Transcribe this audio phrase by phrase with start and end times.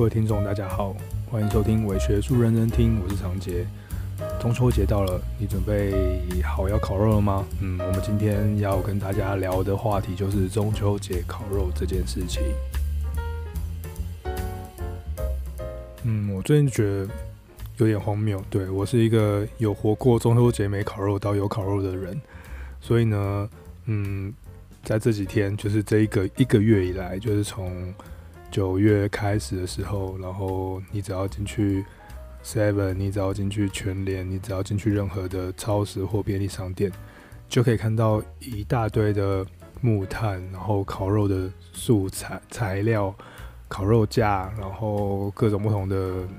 [0.00, 0.96] 各位听众，大家好，
[1.30, 3.66] 欢迎收听伪学术认真听，我是长杰。
[4.40, 5.92] 中秋节到了，你准备
[6.42, 7.44] 好要烤肉了吗？
[7.60, 12.42] 嗯，我们今天要跟大家聊的话题就是中秋节烤肉这件事情。
[16.04, 17.06] 嗯，我最近觉得
[17.76, 18.42] 有点荒谬。
[18.48, 22.18] 对，我是一个有活过中秋节没烤肉到有烤肉的人，
[22.80, 23.50] 所以呢，
[23.84, 24.32] 嗯，
[24.82, 27.92] 在这几天，就是这一个一个月以来，就是从
[28.50, 31.84] 九月开始的时候，然后你只要进去
[32.42, 36.90] Seven，你只要进去全联，你只要进去任何的超市或便利商店，
[37.48, 39.46] 就可以看到一大堆的
[39.80, 43.14] 木炭，然后烤肉的素材材料、
[43.68, 45.96] 烤肉架，然后各种不同的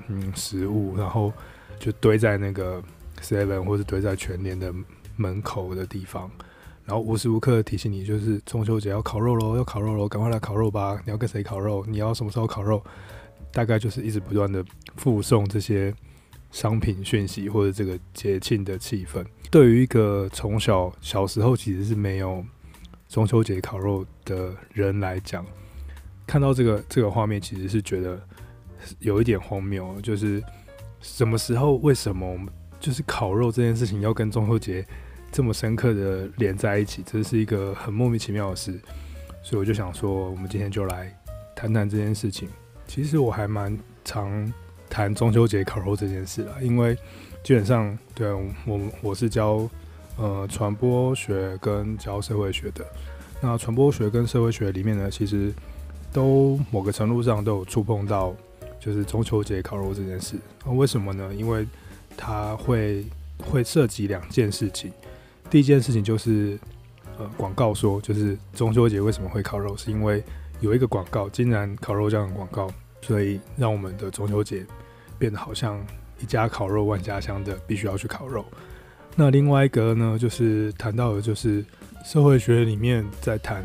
[0.07, 1.31] 嗯食物，然后
[1.80, 2.83] 就堆在那个
[3.21, 4.73] Seven 或者堆在全联的
[5.16, 6.30] 门口的地方。
[6.84, 11.00] 然后无时无刻提醒你，就是中秋节要烤肉喽，要烤肉喽，赶快来烤肉吧！
[11.05, 11.86] 你要跟谁烤肉？
[11.88, 12.83] 你要什么时候烤肉？
[13.52, 15.94] 大概就是一直不断的附送这些
[16.52, 19.23] 商品讯息或者这个节庆的气氛。
[19.50, 22.44] 对于一个从小小时候其实是没有
[23.08, 25.45] 中秋节烤肉的人来讲，
[26.25, 28.20] 看到这个这个画面，其实是觉得
[29.00, 30.00] 有一点荒谬。
[30.02, 30.42] 就是
[31.00, 31.75] 什么时候？
[31.75, 34.86] 为什么我们就是烤肉这件事情要跟中秋节？
[35.31, 38.79] 这么深刻的连在一起，这是一个很莫名其妙的事，
[39.41, 41.17] 所以我就想说，我们今天就来
[41.55, 42.49] 谈谈这件事情。
[42.85, 44.52] 其实我还蛮常
[44.89, 46.97] 谈中秋节烤肉这件事啦，因为
[47.43, 48.29] 基本上，对
[48.65, 49.69] 我我是教
[50.17, 52.85] 呃传播学跟教社会学的。
[53.39, 55.53] 那传播学跟社会学里面呢，其实
[56.11, 58.35] 都某个程度上都有触碰到，
[58.79, 60.35] 就是中秋节烤肉这件事。
[60.65, 61.33] 那为什么呢？
[61.33, 61.65] 因为
[62.17, 63.05] 它会
[63.39, 64.91] 会涉及两件事情。
[65.52, 66.57] 第一件事情就是，
[67.17, 70.23] 呃，广告说就是中秋节为什么会烤肉，是因为
[70.61, 72.71] 有一个广告，竟然烤肉酱的广告，
[73.02, 74.65] 所以让我们的中秋节
[75.20, 75.86] 变得好像
[76.21, 78.45] 一家烤肉万家香的，必须要去烤肉。
[79.14, 81.65] 那另外一个呢，就是谈到的就是
[82.05, 83.61] 社会学里面在谈，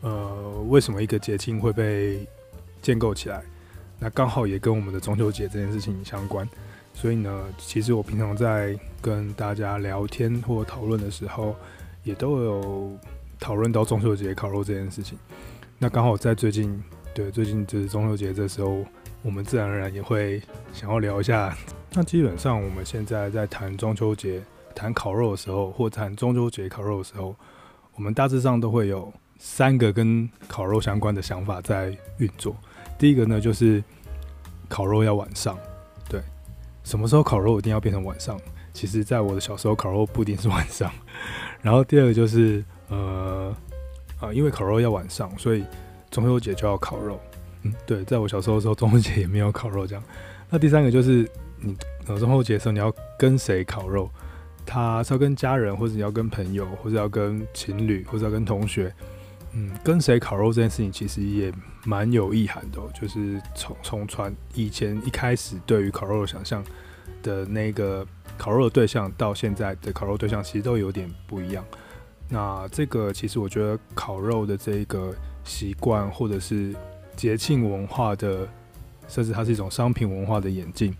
[0.00, 2.26] 呃，为什么一个节庆会被
[2.80, 3.42] 建构起来，
[3.98, 6.48] 那刚好也跟我们的中秋节这件事情相关。
[7.00, 11.54] 所以呢，其实我平常在跟大家聊天或讨论的时候，
[12.02, 12.98] 也都有
[13.38, 15.16] 讨论到中秋节烤肉这件事情。
[15.78, 16.82] 那刚好在最近，
[17.14, 18.84] 对，最近就是中秋节这时候，
[19.22, 20.42] 我们自然而然也会
[20.72, 21.56] 想要聊一下。
[21.94, 24.42] 那基本上我们现在在谈中秋节、
[24.74, 27.32] 谈烤肉的时候，或谈中秋节烤肉的时候，
[27.94, 32.56] 我们大致上都会有三个跟烤肉相关的想法在运作。
[32.98, 33.80] 第一个呢，就是
[34.68, 35.56] 烤肉要晚上。
[36.88, 38.40] 什么时候烤肉一定要变成晚上？
[38.72, 40.90] 其实，在我的小时候，烤肉不一定是晚上。
[41.60, 43.54] 然后第二个就是，呃，
[44.18, 45.62] 啊，因为烤肉要晚上，所以
[46.10, 47.20] 中秋节就要烤肉。
[47.64, 50.02] 嗯，对，在我小时候的时候，中秋节也没有烤肉这样。
[50.48, 54.08] 那第三个就是，你呃中秋节的时候你要跟谁烤肉？
[54.64, 58.90] 他是要跟家人，或者你要跟朋友，或者要跟情侣，或者要跟同学。
[59.52, 61.52] 嗯，跟谁烤肉这件事情其实也
[61.84, 66.64] 蛮有意涵的，就是从从传以前一开始对于烤肉的想象
[67.22, 68.06] 的那个
[68.36, 71.64] 烤肉的对象，到现在的烤肉对象其实都有点不一样。
[72.28, 76.74] 那这个其实我觉得烤肉的这个习惯，或者是
[77.16, 78.46] 节庆文化的，
[79.08, 80.94] 甚至它是一种商品文化的演进，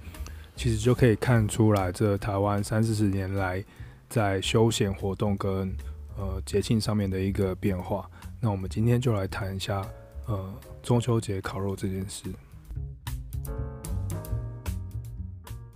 [0.57, 3.63] 其实就可以看出来，这台湾三四十年来
[4.09, 5.71] 在休闲活动跟
[6.17, 8.09] 呃节庆上面的一个变化。
[8.41, 9.85] 那我们今天就来谈一下，
[10.29, 12.31] 呃，中秋节烤肉这件事。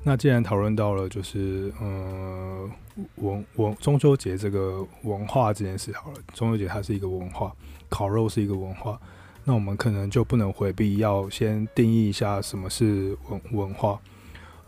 [0.05, 2.71] 那既然讨论到了，就是呃
[3.17, 7.53] 文文中秋节这个文化这件事，好了，中秋节它是一个文化，
[7.89, 9.01] 烤肉是一个文化，
[9.43, 13.99] 那我们可能就不能回避，要先定义一下什么是文文化。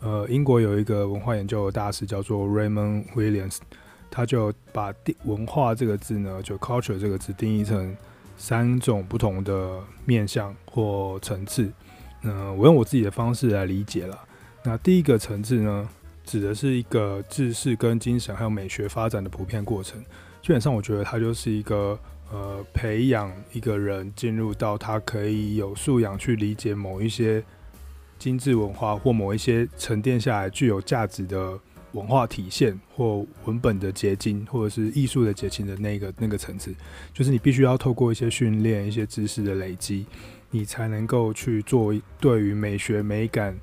[0.01, 3.59] 呃，英国有一个文化研究的大师叫做 Raymond Williams。
[4.09, 4.93] 他就把
[5.25, 7.93] “文化”这个字呢，就 “culture” 这个字定义成
[8.37, 11.71] 三种不同的面向或层次。
[12.23, 14.19] 嗯，我用我自己的方式来理解了。
[14.63, 15.87] 那第一个层次呢，
[16.23, 20.01] 指的是一个知识跟精神还有美学发展的普遍过程。
[20.41, 21.97] 基本上，我觉得它就是一个
[22.31, 27.43] 呃，培养一个人进入到他可以有素养去理解某一些
[28.17, 31.59] 精致文化或某一些沉淀下来具有价值的。
[31.95, 36.75] 文化体现或文本的结晶，或者是艺术的结晶的那个那个层次，
[37.13, 40.05] 就是你必须要透过一些训练、一些知识的累积，
[40.51, 43.57] 你才能够去做对于美学、美感、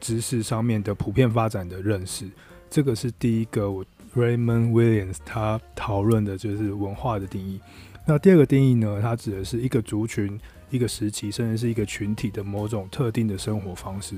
[0.00, 2.24] 知识上面的普遍发展的认识。
[2.70, 3.66] 这个是第一个
[4.14, 7.60] ，Raymond Williams 他讨论的就是文化的定义。
[8.06, 10.40] 那第二个定义呢，它指的是一个族群、
[10.70, 14.16] 一个时期，甚至是一个群体的某种特定的生活方式。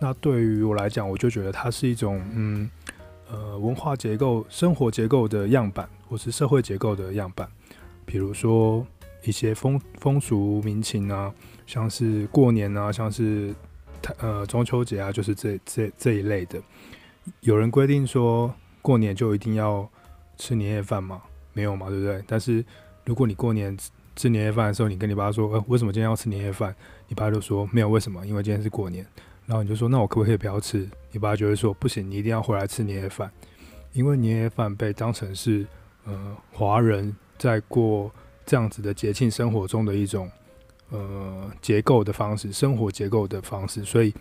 [0.00, 2.70] 那对于我来讲，我就觉得它是一种嗯
[3.30, 7.48] 呃文化结构、生活结构的样板，或是社会结构的样板。
[8.04, 8.86] 比如说
[9.22, 11.32] 一些风风俗民情啊，
[11.66, 13.54] 像是过年啊，像是
[14.18, 16.60] 呃中秋节啊，就是这这这一类的。
[17.40, 19.88] 有人规定说过年就一定要
[20.36, 21.20] 吃年夜饭吗？
[21.52, 22.22] 没有嘛，对不对？
[22.26, 22.64] 但是
[23.04, 23.76] 如果你过年
[24.16, 26.74] 吃年夜饭的时候，你跟你爸说，呃，为什么今天要吃年夜饭？
[27.08, 28.26] 你爸就说没有，为什么？
[28.26, 29.04] 因为今天是过年。
[29.48, 30.88] 然后你就说，那我可不可以不要吃？
[31.10, 33.28] 你爸就会说，不行，你一定要回来吃年夜饭，
[33.92, 35.66] 因为年夜饭被当成是
[36.04, 38.08] 呃华人在过
[38.46, 40.30] 这样子的节庆生活中的一种
[40.90, 43.84] 呃结构的方式，生活结构的方式。
[43.84, 44.14] 所以，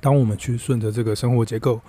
[0.00, 1.80] 当我们去顺着这个生活结构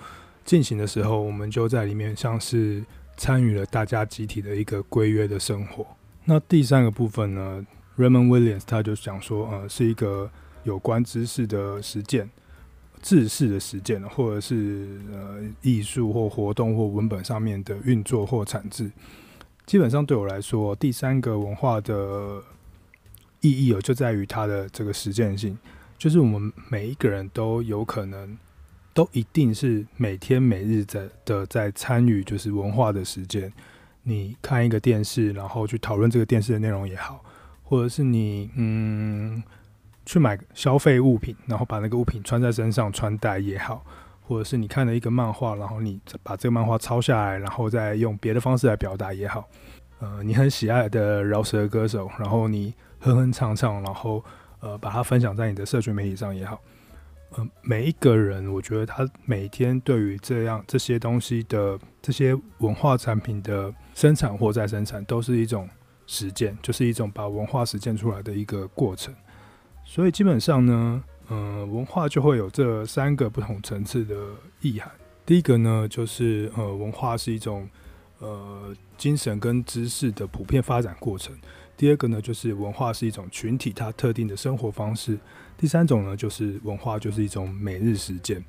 [0.44, 2.82] 进行的时候，我们就在里面像是。
[3.18, 5.86] 参与了大家集体的一个规约的生活。
[6.26, 7.66] 那第三个部分呢
[7.96, 10.30] ，Raymond Williams 他就讲说，呃，是一个
[10.64, 12.28] 有关知识的实践、
[13.06, 18.90] 知识的实践，或者是呃艺术或活动或文本上面的运作或产制。
[19.64, 22.42] 基本上对我来说，第三个文化的
[23.40, 25.56] 意义哦，就在于它的这个实践性，
[25.96, 28.36] 就是我们每一个人都有可能。
[28.92, 33.52] 都一定是每天每日在的在参与，就是文化的实践。
[34.02, 37.22] 你看一个电视，然后去讨论这个电视的内容也好，
[37.62, 39.42] 或者是你嗯
[40.06, 43.84] 去买消费物品，然后把那个物品穿在身上穿戴也好，
[44.22, 49.46] 或者是你看了一个漫画，然后你把这个漫画抄下来，然后再用别的方式来表达也好。
[49.98, 54.24] 呃，你很喜爱的饶舌歌手，然后你哼哼唱唱，然后
[54.60, 56.60] 呃把它分享在你的社群媒体上也好。
[57.30, 65.68] 呃，每一个人，我觉得他每天对于这样这些东西的这些文化产品的生产或再生产，都是一种
[66.06, 69.12] 实践，就是一种把文化实践出来的一个过程。
[69.88, 74.14] 所以基本上呢，呃，文化就会有这三个不同层次的
[74.60, 74.90] 意涵。
[75.24, 77.66] 第一个呢，就是呃，文化是一种
[78.18, 81.34] 呃精神跟知识的普遍发展过程。
[81.76, 85.18] 第二个呢，就是文化是一种群体它特定的生活方式。
[85.56, 88.44] 第三种呢，就是文化就是一种每日实践。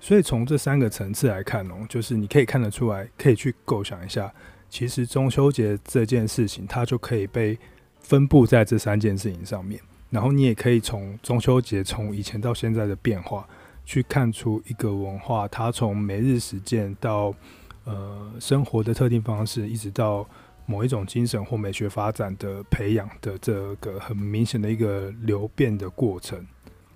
[0.00, 4.32] 所以从这三个层次来看哦，就是你可以看得出来，可以去构想一下，
[4.68, 7.56] 其实中秋节这件事情，它就可以被
[8.00, 9.80] 分布在这三件事情上面。
[10.12, 13.44] 然后你也可以从中秋节从以前到现在的变化，
[13.84, 17.34] 去看出一个文化，它从每日实践到
[17.82, 20.24] 呃生活的特定方式，一直到。
[20.64, 26.46] 某一种精神或美学发展的培养的这个很明显的一个流变的过程。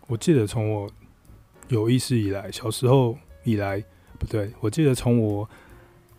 [0.07, 0.89] 我记得从我
[1.67, 3.83] 有意识以来，小时候以来，
[4.21, 5.47] 不对，我记得从我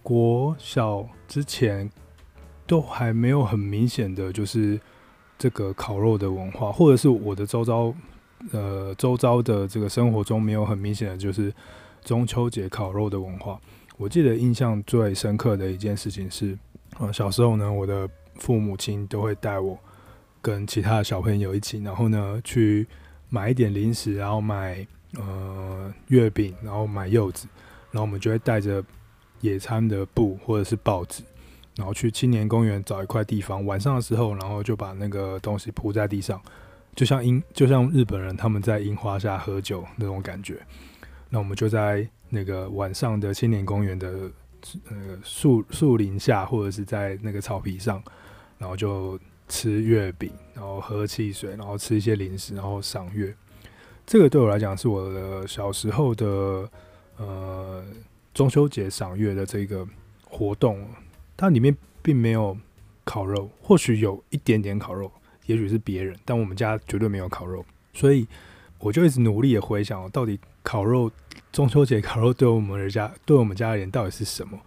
[0.04, 1.90] 国小之前
[2.68, 4.80] 都还没有很明显的就是
[5.38, 7.94] 这个烤肉的文化，或者是我的周遭
[8.52, 11.54] 呃周遭的这个生活中没有很明显的就是
[12.04, 13.60] 中秋节烤肉的文化。
[13.98, 16.58] 我记得印象最深刻的一件事情是。
[17.00, 19.78] 呃，小时候呢，我的父母亲都会带我
[20.42, 22.88] 跟其他的小朋友一起，然后呢去
[23.30, 27.48] 买一点零食，然后买呃月饼，然后买柚子，
[27.92, 28.84] 然后我们就会带着
[29.42, 31.22] 野餐的布或者是报纸，
[31.78, 36.42] 然后去青年公园找一块地方，晚上的时候，然后就把那个东西铺在地上，
[36.96, 40.60] 就像樱，就像日本人他们在樱花下喝酒那种感觉。
[41.30, 44.30] 那我们就在那个晚上的青年公园的。
[44.90, 48.04] 呃树树林下，或者是在那个草皮上，
[48.58, 49.18] 然后就
[49.48, 53.34] 吃月饼，然后喝汽水，然后吃一些零食，然后赏月。
[54.06, 56.70] 这个对我来讲是我的小时候的
[57.18, 57.86] 呃
[58.34, 59.88] 中秋节赏月的这个
[60.26, 60.86] 活动。
[61.38, 62.58] 它里面并没有
[63.06, 65.10] 烤肉，或许有一点点烤肉，
[65.46, 67.64] 也许是别人，但我们家绝对没有烤肉。
[67.94, 68.28] 所以
[68.80, 71.10] 我就一直努力的回想，到底烤肉。
[71.50, 74.60] 中秋节烤肉对我们家，对我们家而言到底是什么？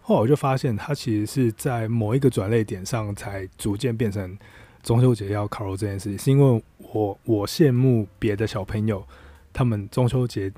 [0.00, 4.36] 后来我就发现，它其实是在某一个转捩点上，才逐渐变成
[4.82, 6.18] 中秋节要烤肉这件事情。
[6.18, 9.06] 是因为我我羡慕别的小朋友，
[9.52, 10.50] 他们中秋节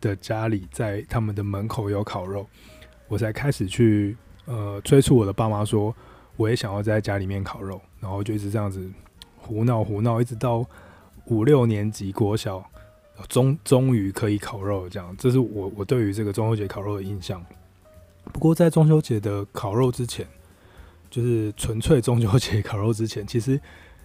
[0.00, 2.48] 的家里在他们的门口有烤肉，
[3.06, 4.16] 我才开始去
[4.50, 5.94] 呃催促我的爸妈说，
[6.36, 8.84] 我也想要在家里面烤肉，然后就一直这样子
[9.38, 10.66] 胡闹胡闹，一直到
[11.26, 12.62] 五六年级国小。
[13.28, 17.44] 终终于可以烤肉，这样，这是我我对于这个中秋节烤肉的印象。
[18.32, 20.26] 不过在中秋节的烤肉之前，
[21.10, 23.60] 就是纯粹中秋节烤肉之前，其实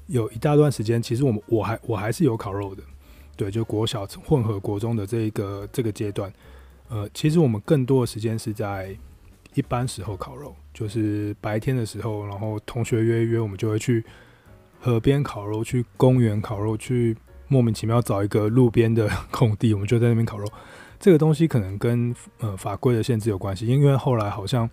[0.07, 2.83] 有一大段时间，其实我们我还我还是有烤肉的。
[3.37, 6.29] 对，就国小混合国中的这一个这个阶段，
[6.89, 8.93] 呃，其实我们更多的时间是在
[9.55, 14.03] 一般时候烤肉，就是白天的时候，然后同学约一约，我们就会去。
[14.77, 20.47] 河边烤肉，去公园烤肉，去莫名其妙找一个路边的空地，我们就在那边烤肉。
[20.99, 24.69] 这个东西可能跟呃法规的限制有关系，因为后来好像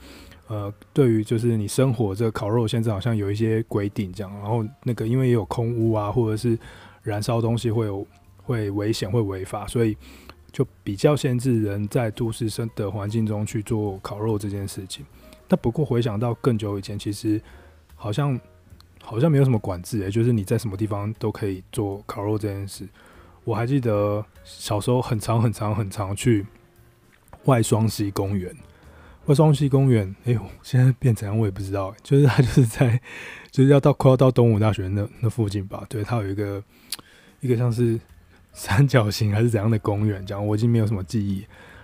[0.48, 6.58] 呃对于就是你生火这个烤肉限制好像有一些规定这样，然后那个因为也有空屋啊，或者是
[7.02, 8.06] 燃烧东西会有
[8.42, 9.96] 会危险会违法，所以
[10.52, 15.04] 就比较限制人在都市生的环境中去做烤肉这件事情。
[15.48, 17.40] 但不过回想到更久以前，其实
[17.96, 18.38] 好像
[19.02, 22.86] 好像没有什么管制诶、就是你在什么地方都可以做烤肉这件事。
[23.44, 26.46] 我还记得小时候很长很长很长去
[27.44, 28.54] 外双溪公园。
[29.26, 33.00] 外双溪公园，哎呦，现在变怎样我也不知道、就是它就是在
[33.52, 35.84] 就是要到快要到东吴大学那那附近吧？
[35.88, 36.62] 对，它有一个
[37.40, 38.00] 一个像是
[38.52, 41.38] 三角形还是怎样的公园，这样我已经没有什么记忆。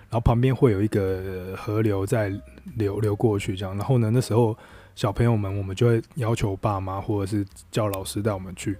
[0.09, 2.31] 然后旁边会有一个河流在
[2.75, 3.75] 流流过去，这样。
[3.77, 4.57] 然后呢，那时候
[4.95, 8.77] 小朋友们我们就会要求爸妈或者是叫老师带我们去，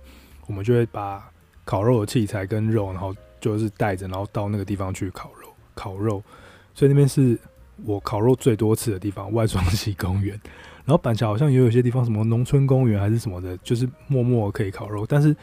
[0.48, 1.30] 我们就会把。
[1.66, 5.48] 烤肉的器材跟肉，然后就是带着，然后到那个地方去烤肉。
[5.76, 6.24] 烤肉，
[6.74, 7.38] 所以那边是
[7.86, 10.34] 我烤肉最多次的地方——外双溪公园。
[10.84, 15.06] 然后板桥好像也有一些地方，什么农村公园还是什么的，就是默默可以烤肉。
[15.06, 15.36] 但是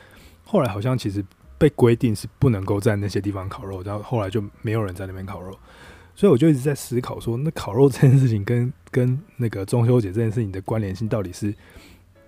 [0.42, 1.24] 后来好像其实
[1.58, 5.56] 被规定是不能够在那些地方烤肉，然后后来就没有人在那边烤肉。
[6.14, 11.54] 所以我就一直在思考说，那烤肉这件事情跟 跟那个中秋节这件事情的关联性到底是？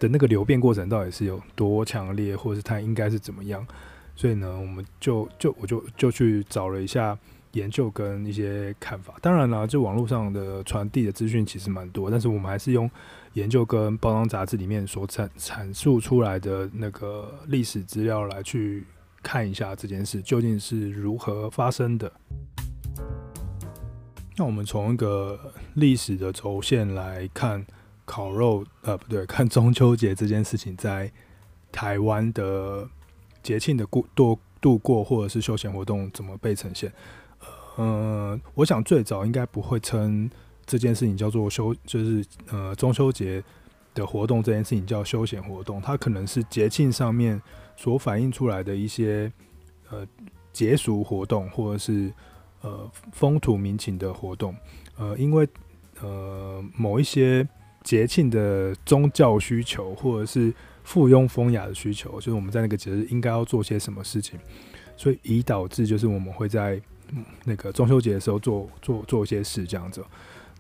[0.01, 3.67] 的那个流变过程到底是有多强烈，或者是它应该是怎么样？
[4.15, 7.19] 所以呢，我们就就我就就去找了一下
[7.51, 9.15] 研究跟一些看法。
[9.21, 12.89] 当然了，就网络上的传递的资讯其实蛮多，但是我们还是用
[13.33, 18.85] 研究跟包装杂志里面所阐阐述出来的那个历史资料来去
[19.29, 22.11] 看一下这件事究竟是如何发生的。
[24.37, 25.39] 那我们从一个
[25.75, 27.63] 历史的轴线来看。
[28.11, 31.13] 烤肉，呃，不对，看中秋节这件事情在
[31.71, 32.89] 台湾的
[33.43, 36.91] 节庆的过度度过，或者是休闲活动怎么被呈现？
[37.77, 40.31] 呃，我想最早应该不会称
[40.65, 43.45] 这件事情叫做休，就是呃中秋节
[43.93, 47.39] 的活动这件事情叫休闲活动，它可能是节庆上面
[47.79, 49.33] 所反映出来的一些
[49.89, 50.07] 呃
[50.53, 52.13] 节俗活动，或者是
[52.61, 54.55] 呃风土民情的活动，
[54.99, 55.49] 呃，因为
[56.03, 57.49] 呃某一些。
[57.85, 64.39] 节庆的宗教需求，或者是附庸风雅的需求，就是我们在那个节日应该要做些什么事情，
[64.95, 66.79] 所以以导致就是我们会在
[67.45, 70.05] 那个中秋节的时候做做做一些事这样子。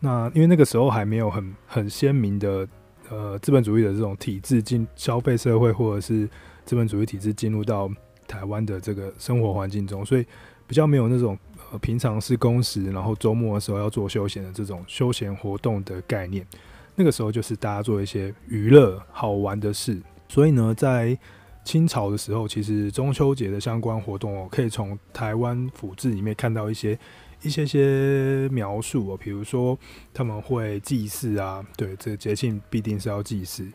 [0.00, 2.66] 那因为那个时候还没有很很鲜明的
[3.10, 6.26] 呃资本主义的这种体制进消费社会，或者是
[6.68, 7.90] 资本主义体制进入到
[8.26, 10.26] 台湾的这个生活环境中，所以
[10.66, 11.38] 比较没有那种
[11.72, 16.46] 呃平常是工时，然后周末的时候要做休闲的这种休闲活动的概念。
[16.94, 19.98] 那个时候就是大家做一些娱乐好玩的事，
[20.28, 21.18] 所以呢，在
[21.64, 26.98] 清朝的时候，其实中秋节的相关活动哦，可以从台湾府志里面看到一些
[27.40, 29.78] 一些些描述哦，比如说
[30.12, 33.66] 他们会祭祀啊，对，这个节庆必定是要祭祀，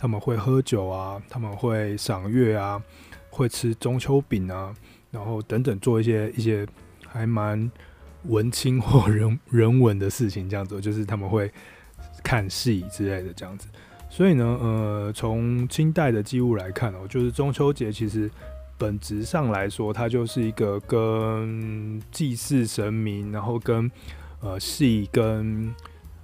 [0.00, 2.82] 他们会喝酒啊，他们会赏月啊，
[3.28, 4.74] 会吃中秋饼啊，
[5.12, 6.66] 然后等等做一些一些
[7.06, 7.70] 还蛮
[8.24, 11.52] 文青或人人文的事情，这样子就是他们会。
[12.22, 13.66] 看戏之类的这样子，
[14.10, 18.30] 所以呢，呃，从清代的记录来看哦，就是中秋节其实
[18.76, 23.90] 本质上来说，它就是一个跟祭祀神明，然后跟
[24.40, 25.74] 呃戏跟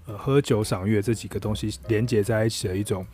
[0.05, 3.07] 呃喝酒赏月这几个东西连接在一起的一种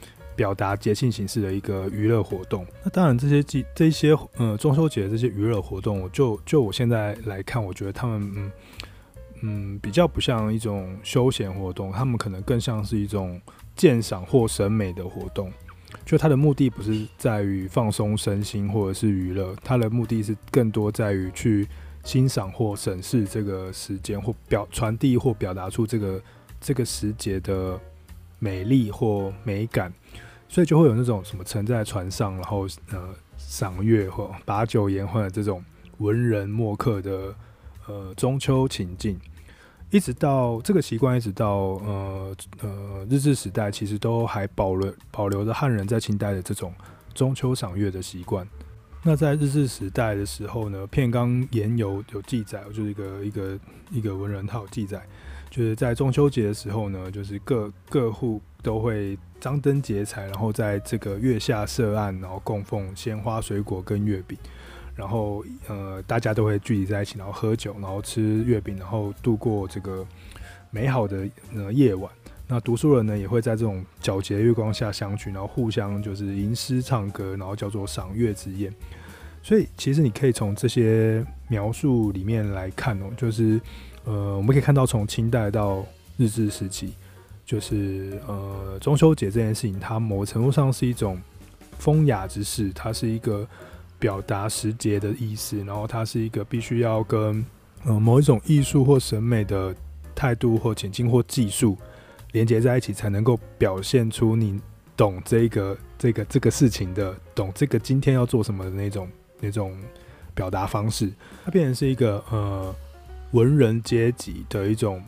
[0.43, 2.67] 表达节庆形式的一个娱乐活动。
[2.83, 8.51] 那当然，这些祭这些呃中秋节这些娱乐活动，我就就我现在来看，我觉得他们嗯。
[9.45, 13.41] 嗯，比较不像一种休闲活动，他们可能更像是一种
[13.75, 15.53] 鉴赏或审美的活动。
[16.07, 21.67] 就它的目的不是在于放松身心或者是娱乐，它的目的是更多在于去
[22.05, 26.23] 欣赏或审视这个时间，或表传递或表达出这个
[26.61, 27.77] 这个时节的
[28.39, 29.93] 美丽或美感。
[30.53, 35.65] 所以就会有那种什么乘在船上，然后呃赏月或把酒言欢的这种
[35.97, 37.35] 文人墨客的
[37.87, 39.19] 呃中秋情境。
[39.89, 46.75] 一直到这个习惯，一直到呃呃日治时代，其实都还保留保留着汉人在清代的这种
[47.15, 48.47] 中秋赏月的习惯。
[49.03, 53.59] 那在日治时代的时候呢，片冈言有有记载，就是一个一个
[53.91, 55.03] 一个文人他有记载，
[55.49, 64.39] 就是在中秋节的时候呢，就是各各户都会张灯结彩，然后在这个月下设案，然后供奉鲜花、水果跟月饼。
[64.95, 70.07] 然后，呃，大家都会聚集在一起，然后喝酒，然后吃月饼，然后度过这个
[70.71, 72.09] 美好的呃夜晚。
[72.47, 78.73] 那读书人呢，也会在这种皎洁月光下相聚，然后互相就是吟诗唱歌，然后叫做赏月之宴。
[79.43, 83.61] 所以其实你可以从这些描述里面来看哦，就是
[84.05, 85.85] 呃，我们可以看到从清代到
[86.17, 86.95] 日治时期，
[87.53, 91.21] 就是呃中秋节这件事情，它某程度上是一种
[91.79, 93.47] 风雅之事，它是一个
[93.99, 97.45] 表达时节的意思，然后它是一个必须要跟
[97.85, 99.75] 呃某一种艺术或审美的
[100.15, 101.77] 态度或情境或技术。
[102.31, 104.59] 连接在一起，才能够表现出你
[104.97, 109.07] 懂这个、这个、这个事情的，懂这个今天要做什么的那种、
[109.41, 109.77] 那种
[110.35, 111.13] 表达方式。
[111.45, 112.75] 它变成是一个呃
[113.33, 115.03] 文人阶级的一种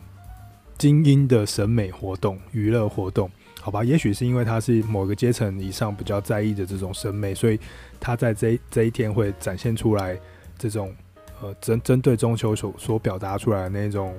[0.76, 3.84] 精英的审美活动、娱乐活动，好吧？
[3.84, 7.58] 也许是因为他是某个阶层以上比较在意的这种审美，所以
[8.00, 10.18] 他在这这一天会展现出来
[10.58, 10.94] 这种
[11.40, 14.14] 呃针针对中秋所所表达出来的那种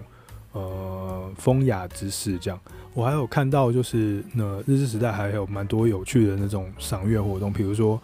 [0.54, 2.60] 呃风雅之事，这样。
[2.94, 8.02] 我还有看到，就是那日治时代还有蛮多有趣的那种赏月活动，比如说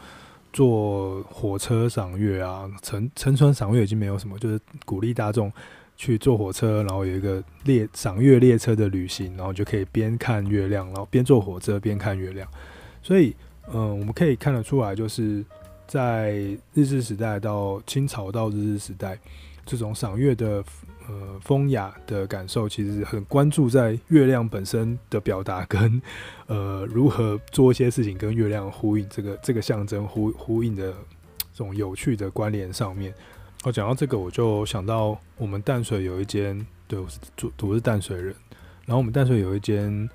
[0.51, 5.50] 坐火车赏月啊，乘乘船赏月已经没有什么，就是鼓励大众
[6.01, 12.50] 去坐火车，然后有一个列赏月列车的旅行，然后就可以边看月亮，然后边坐火车边看月亮。
[13.03, 13.36] 所以，
[13.72, 15.46] 嗯，我们可以看得出来，就是
[15.86, 16.31] 在
[16.74, 19.15] 日治时代到清朝到日治时代，
[19.63, 20.63] 这种赏月的。
[21.08, 26.00] 呃，风雅的感受其实很关注在月亮本身的表达跟
[26.46, 30.91] 呃如何做一些事情跟月亮呼应，这个这个象征呼呼应的
[31.51, 33.13] 这种有趣的关联上面。
[33.63, 38.36] 我讲到这个，我就想到我们淡水有一间，对，我是住我是淡水人，
[38.86, 40.10] 然后我们淡水有一间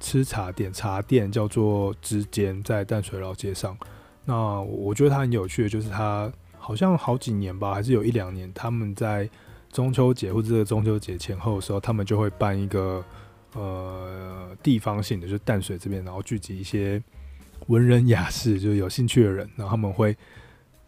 [0.00, 3.76] 吃茶店，茶店叫做之间，在淡水老街上。
[4.24, 9.28] 那我觉得它很有趣的，就是它好像好几年吧，还是有一两年，他们在。
[9.72, 13.02] 中秋节或者这个中秋节前后的时候，他们就会办一个
[13.54, 17.02] 呃地方性的，就是淡水这边，然后聚集一些
[17.68, 20.14] 文人雅士，就是有兴趣的人，然后他们会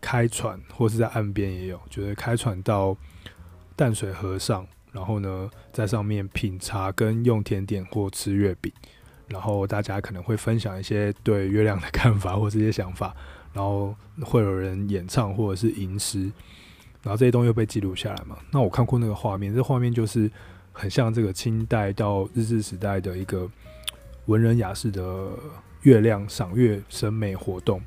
[0.04, 2.94] 开船，或是在岸边也有，就是开船到
[3.74, 8.70] 淡水河上，然后呢在上面品茶跟用甜点或吃月饼，
[9.28, 13.16] 然后大家可能会分享一些对月亮的看法或这些想法，
[13.54, 16.30] 然后会有人演唱或者是吟诗。
[17.02, 18.36] 然后这些东西又被记录下来嘛？
[18.50, 20.30] 那我看过那个画面，这画面就是
[20.70, 23.50] 很像这个清代到日治时代的一个
[24.26, 25.30] 文人雅士的
[25.80, 27.80] 月亮赏月审美活动。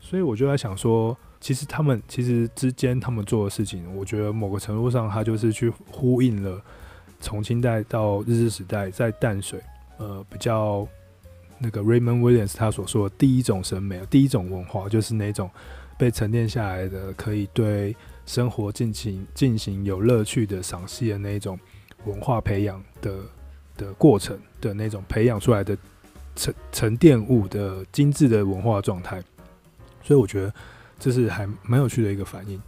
[0.00, 6.58] 所以我就在想说，其实他们其实之间他们做的事情，我觉得某个程度上，他就是去呼应了
[7.20, 9.60] 从清代到日治时代在淡水，
[9.98, 10.88] 呃，比较
[11.58, 15.50] 那个 Raymond Williams 他所说的第一种审美，第一种文化，就是那种
[15.98, 17.94] 被沉淀下来的，可以对。
[18.26, 21.60] 生活进行进行有乐趣的赏析的那种
[22.06, 23.18] 文化培养的
[23.76, 25.76] 的过程的那种培养出来的
[26.34, 29.22] 沉沉淀物的精致的文化状态，
[30.02, 30.54] 所以我觉得
[31.04, 32.58] 这是还蛮有趣的一个反应。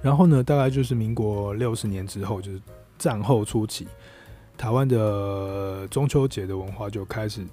[0.00, 2.60] 然后呢，大概就是民国六十年之后，就是
[2.96, 3.88] 战后初期，
[4.56, 7.44] 台湾的中秋节的文化就开始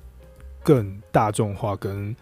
[0.62, 2.16] 更大众化，跟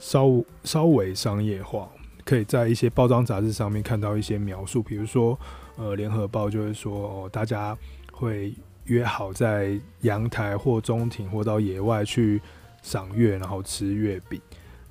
[0.00, 0.26] 稍
[0.64, 1.88] 稍微商业化。
[2.24, 5.38] 可以在一些报章杂志上面看到一些描述，比如说，
[5.76, 7.78] 呃，联合报就会说，哦，大家
[8.10, 8.52] 会
[8.86, 12.42] 约好在阳台或中庭或到野外去
[12.82, 14.40] 赏月，然后吃月饼，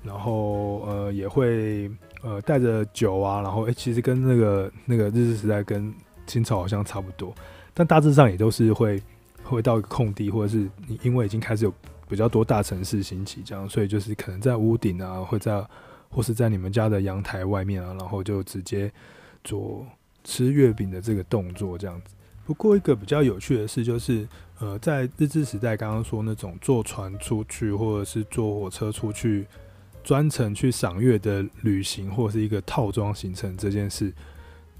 [0.02, 1.90] 然后呃也会
[2.22, 5.92] 呃带着酒啊，然后诶、欸，其实跟那个那个日治时代跟
[6.26, 7.34] 清朝好像差不多，
[7.74, 9.02] 但大致上也都是会
[9.42, 11.74] 会到一个空地，或者是你因为已经开始有
[12.08, 15.64] 比较多大城市兴起这样，所以就是可能在屋顶啊，会在。
[16.12, 18.90] 或是在你们家的阳台外面啊，然后就直接
[19.44, 19.86] 做
[20.24, 22.16] 吃月饼的这个动作，这样子。
[22.44, 24.26] 不过一个比较有趣的事就是，
[24.58, 29.46] 呃，在日治时代，刚刚说那种坐船出去，或者是坐火车出去，
[30.02, 34.12] 专程去赏月的旅行，或是一个套装行程这件事，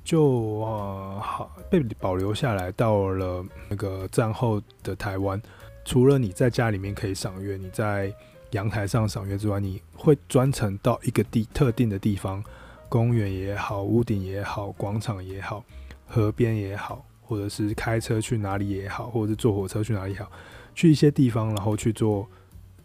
[0.02, 2.72] 就啊好被保留下来。
[2.72, 5.40] 到了那个战后的台湾，
[5.85, 8.12] 除了你在家里面可以赏月，你在
[8.50, 12.42] 阳台上赏月之外，你会专程到一个地特定的地方，
[12.88, 15.64] 公园也好，屋顶也好，广场也好，
[16.06, 20.30] 河边也好，或者是开车去哪里也好，或者是坐火车去哪里也好，
[20.74, 22.28] 去一些地方，然后去做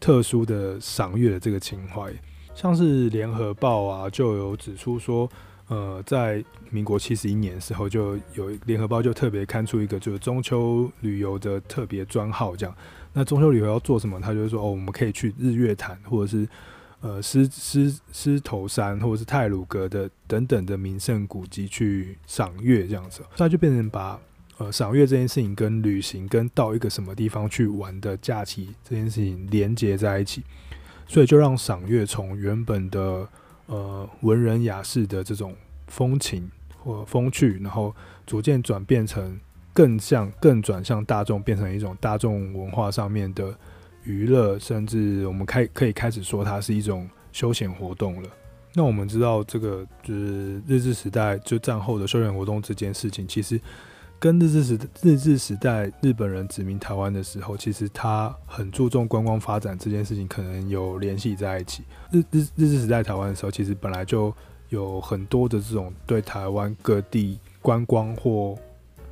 [0.05, 2.13] 特殊的赏月的这个情怀。
[2.53, 5.27] 像是联合报啊，就有指出说，
[5.67, 12.75] 呃，在民国七十一年时候，就有联合报就特别刊出一个就是中秋旅游的特别专号，这样。
[13.13, 14.21] 那中秋旅游要做什么？
[14.21, 16.47] 他就是说哦，我们可以去日月潭，或者是
[17.01, 23.23] 呃狮狮狮头山，或者是太鲁阁的等等的名胜古迹去赏月这样子。
[23.37, 24.21] 那就变成把
[24.57, 30.43] 呃赏月这件事情跟旅行跟到一个什么地方去玩的假期这件事情连接在一起，
[31.07, 33.27] 所以就让赏月从原本的
[33.65, 35.55] 呃文人雅士的这种
[35.87, 37.93] 风情或风趣，然后
[38.25, 39.39] 逐渐转变成
[39.73, 43.53] 更像更转向大众，变成一种大众文化上面的
[44.03, 48.29] 娱乐，甚至我们开可以开始说它是一种休闲活动了。
[48.73, 53.59] 那我们知道，这个就是日治时代就战后的休闲活动这件事情，其实
[54.19, 61.83] 跟日治时日治时代日本人殖民台湾的时候，其实他很注重观光发展这件事情，可能有联系在一起。
[62.11, 64.33] 日日日治时代台湾的时候，其实本来就
[64.69, 68.57] 有很多的这种对台湾各地观光或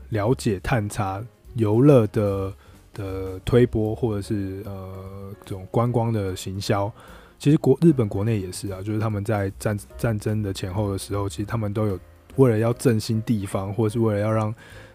[0.09, 1.23] 了解、探查、
[1.55, 2.53] 游乐的
[2.93, 6.91] 的推播，或者是呃这种观光的行销。
[7.37, 11.99] 其实国日本国内也是啊，就是他们在战战争的前后的时候，其实他们都有
[12.37, 14.53] 为了要振兴地方，或者是为了要让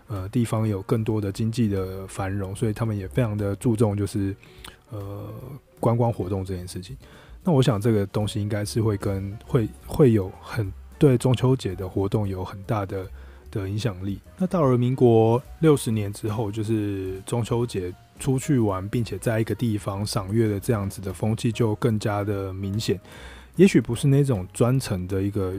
[0.08, 4.34] 呃地方有更多的经济的繁荣，所以他们也非常的注重就是
[4.90, 5.32] 呃
[5.78, 6.96] 观光活动这件事情。
[7.44, 13.06] 那我想这个东西应该是会跟会会有很对中秋节的活动有很大的
[13.50, 14.18] 的影响力。
[14.36, 17.94] 那到了民国六十年之后，就是中秋节。
[18.20, 23.00] 出去玩，并且在一个地方赏月的这样子的风气就更加的明显。
[23.54, 25.54] 也许不是那种专程的一个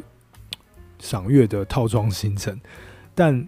[0.99, 2.59] 赏月的套装行程，
[3.15, 3.47] 但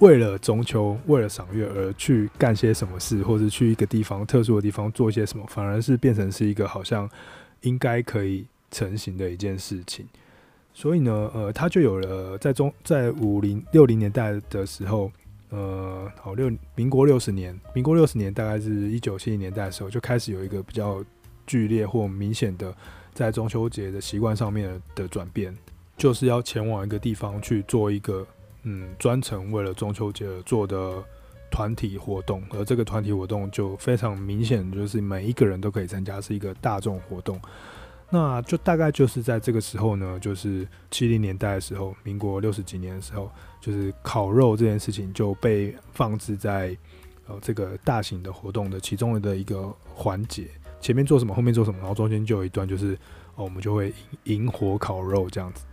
[0.00, 7.08] 为了中秋，为了赏月而去干些什么事，或者去一个地方特殊的地方做些什么，反而是变成是一个好像
[7.60, 10.06] 应该可以成型的一件事情。
[10.74, 15.10] 所以呢，呃，他就有了在中在五零六零年代的时候。
[15.52, 21.04] 呃，好六民国六十年，民国六十年大概是一九七零年代的时候，就开始有一个比较
[21.44, 22.72] 剧烈或明显的
[23.12, 25.52] 在中秋节的习惯上面的转变，
[25.96, 28.24] 就是要前往一个地方去做一个
[28.62, 31.02] 嗯专程为了中秋节而做的
[31.50, 37.40] 团体活动，而这个团体活动就非常明显，就是每一个人都可以参加，是一个大众活动。
[38.12, 46.76] 那就大概就是在这个时候呢，就是七零年代的时候，民国六十几年的时候，就是烤肉这件事情就被放置在
[47.28, 50.48] 呃这个大型的活动的其中的一个环节。
[50.80, 52.94] 前面做什么，后面做什么，然后中间就有一段就是
[53.36, 53.92] 哦，我们就会
[54.24, 55.64] 引火烤肉这样子。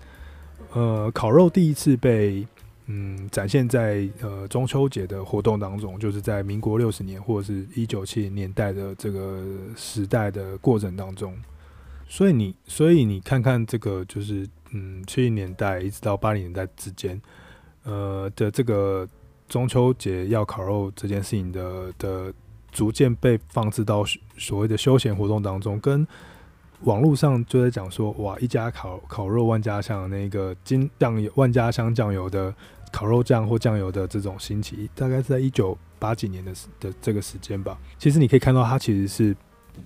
[0.74, 2.46] 呃，烤肉第一次被
[2.88, 9.44] 嗯展现在呃中秋节的活动当中，就是在民国六十年或者是一九七零年代的这个
[9.76, 11.38] 时代的过程当中。
[12.10, 17.22] 所以你，所以你看看这个，就是嗯，七零年代一直到八零年代之间，
[17.84, 19.06] 呃的这个
[19.50, 22.34] 中秋节要烤肉这件事情的的
[22.72, 24.06] 逐渐被放置到
[24.38, 26.08] 所谓的休闲活动当中，跟
[26.84, 32.56] 网络上就在讲说，哇，一家烤烤肉万家香，那个金酱油万家香酱油的
[32.92, 37.78] 烤肉酱或酱油的这种兴起，大概是在一九八几年的的这个时间吧。
[37.98, 39.36] 其实你可以看到，它其实是。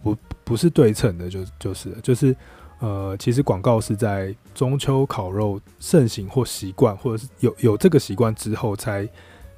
[0.01, 2.33] 不不是对称的，就就是就是，
[2.79, 9.05] 呃，其实广告是在中秋烤肉盛行或习惯，或者是有有这个习惯之后，才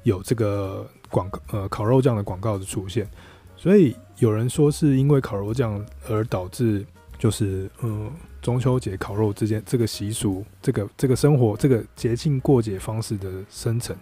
[0.02, 3.08] 有这个广告呃烤肉酱的广告的出现。
[3.56, 6.84] 所以有人说是因为烤肉酱而导致，
[7.16, 8.10] 就是嗯
[8.44, 13.96] 中秋节烤肉之间这个习俗，这个这个生活这个节庆过节方式的生成，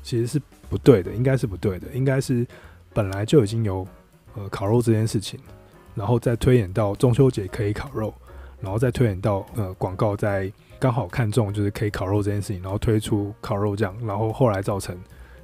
[0.00, 2.46] 其实是不对的，应该是不对的，应该是
[2.94, 3.84] 本来就已经有
[4.36, 5.40] 呃烤肉这件事情。
[5.96, 8.14] 然后再推演到中秋节可以烤肉，
[8.60, 14.96] 然后再推演到呃广告在刚好看中就是可以烤肉这件事情，然后推出烤肉酱，然后后来造成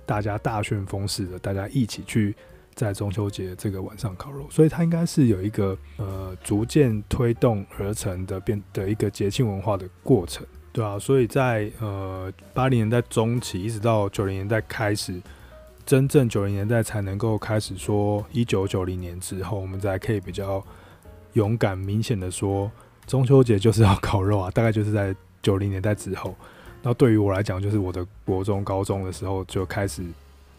[0.07, 2.35] 大家大旋风式的大家一起去
[2.77, 15.21] 在中秋节这个晚上烤肉，所以它应该是有一个呃逐渐推动而成的变的一个节庆文化的过程，对啊，所以在呃八零年代中期一直到九零年代开始。
[15.87, 20.61] 真正九零年代才能够开始说，一九九零年之后，我们才可以比较
[21.35, 22.69] 勇敢、明显的说，
[23.07, 24.51] 中秋节就是要烤肉啊！
[24.51, 26.35] 大概就是在九零年代之后。
[26.83, 30.03] 那对于我来讲，就是我的国中、高中的时候就开始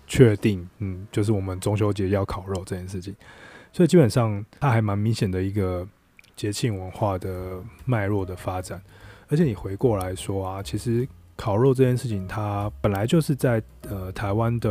[0.07, 3.15] 确定，嗯，就是我们中秋节要烤肉这件事情。
[3.71, 5.87] 所以基本上，它还蛮明显的一个
[6.35, 8.81] 节庆文化的脉络的发展。
[9.27, 11.07] 而且你回过来说啊，其实。
[11.39, 14.69] 烤肉这件事情，它本来就是在呃台湾的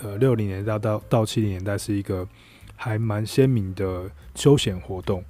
[0.00, 2.26] 呃六零年代到到七零年代是一个
[2.76, 5.22] 还蛮鲜明的休闲活动。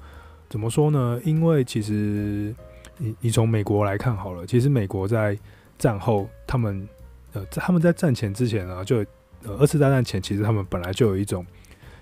[0.49, 1.21] 怎么说呢？
[1.25, 2.55] 因为其实
[2.97, 5.37] 你你从美国来看好了，其实美国在
[5.79, 6.89] 战后，他们
[7.37, 8.97] 呃在他们在战前之前啊，就
[9.45, 11.45] 呃二次大战前，其实他们本来就有一种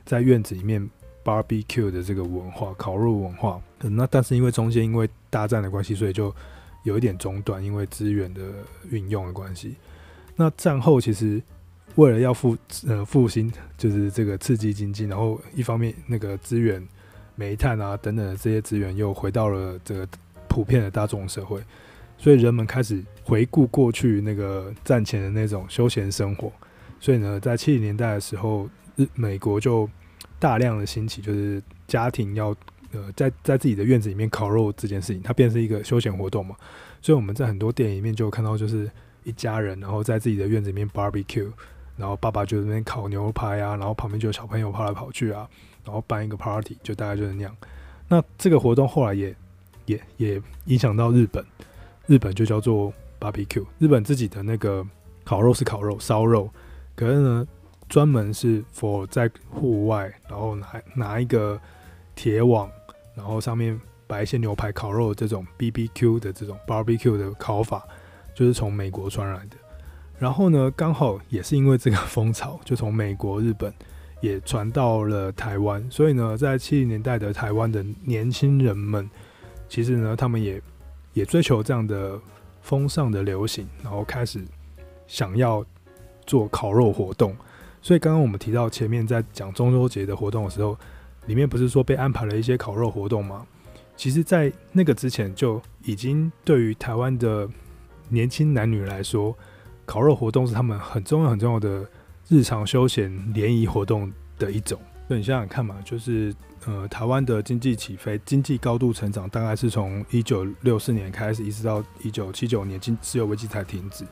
[0.05, 0.89] 在院子里面
[1.25, 3.61] barbecue 的这个文化，烤肉文化。
[3.81, 6.33] 那但是因为中间因为大战的关系，所以就
[6.85, 8.41] 有一点中断，因为资源的
[8.91, 9.75] 运用的关系。
[10.37, 11.43] 那战后其实
[11.97, 16.87] 为了要复呃复兴，就是这个刺激经济，然后一方面那个资源、
[17.35, 20.09] 煤炭啊等等的这些资源又回到了这个
[20.49, 21.61] 普遍的大众社会，
[22.17, 26.53] 所以人们开始回顾过去那个战前的那种休闲生活。
[27.01, 29.89] 所以呢，在七零年代的时候，日美国就
[30.39, 32.57] 大量的兴起，就是家庭要
[32.93, 36.57] 呃在在自己的院子里面烤肉这件事情，它变成一个休闲活动嘛。
[37.03, 38.91] 所以我们在很多电影里面就看到，就是
[39.25, 41.51] 一家人然后在自己的院子里面 barbecue，
[41.99, 45.47] 然后爸爸就在那边烤牛排啊，然后旁边就有小朋友跑来跑去啊，
[45.85, 47.55] 然后办一个 party，就大概就是那样。
[48.09, 49.35] 那这个活动后来也
[49.85, 51.45] 也也影响到日本，
[52.07, 54.87] 日本就叫做 barbecue，日本自己的那个
[55.25, 56.49] 烤肉是烤肉烧肉，
[56.95, 57.47] 可是呢。
[57.87, 61.61] 专门是 for 在户外，然后拿拿一个
[62.15, 62.69] 铁网，
[63.15, 67.87] 然后上面摆一些牛排、烤肉这种 BBQ 的这种 barbecue 的烤法，
[68.35, 69.57] 就是从美国传来的。
[70.19, 73.73] 然后呢，刚好也是因为这个风潮，就从美国、日本
[74.23, 75.87] 也传到了台湾。
[75.91, 79.09] 所以呢，在七零年代的台湾的年轻人们，
[79.69, 80.61] 其实呢，他们也
[81.15, 82.21] 也追求这样的
[82.61, 84.45] 风尚的流行，然后开始
[85.07, 85.65] 想要
[86.27, 87.35] 做烤肉活动。
[87.81, 90.77] 所以刚刚我们提到前面在讲中秋节的活动的时候，
[91.27, 93.47] 里面不是说被安排了一些烤肉活动吗？
[93.97, 97.49] 其实，在那个之前就已经对于台湾的
[98.09, 99.37] 年轻男女来说，
[99.87, 101.87] 烤肉活动是他们很重要很重要的
[102.29, 104.81] 日常休闲联谊活动的一种。
[105.07, 106.35] 那你想想看嘛，就是
[106.67, 114.05] 呃，台湾的经济起飞、经济高度成长，大概是从一九六四年开始，一直到一九七九年经石油危机才停止。